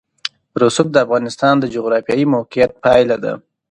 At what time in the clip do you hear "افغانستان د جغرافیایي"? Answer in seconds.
1.05-2.25